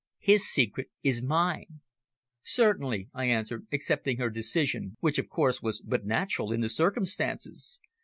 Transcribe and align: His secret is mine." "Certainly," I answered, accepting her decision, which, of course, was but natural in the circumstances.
His 0.17 0.49
secret 0.49 0.87
is 1.03 1.21
mine." 1.21 1.81
"Certainly," 2.41 3.09
I 3.13 3.25
answered, 3.25 3.67
accepting 3.71 4.17
her 4.17 4.31
decision, 4.31 4.97
which, 4.99 5.19
of 5.19 5.29
course, 5.29 5.61
was 5.61 5.79
but 5.79 6.05
natural 6.07 6.51
in 6.51 6.61
the 6.61 6.69
circumstances. 6.69 7.79